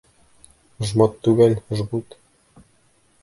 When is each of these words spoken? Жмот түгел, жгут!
Жмот 0.91 1.19
түгел, 1.27 1.53
жгут! 1.81 2.17